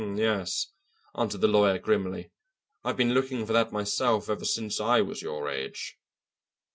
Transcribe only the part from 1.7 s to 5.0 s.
grimly; "I've been looking for that myself ever since